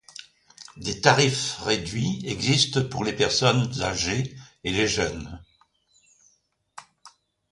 [0.77, 5.45] Des tarifs réduits existent pour les personnes âgées et les jeunes.